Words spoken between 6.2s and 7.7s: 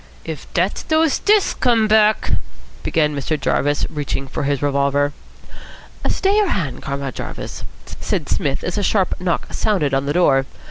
your hand, Comrade Jarvis,"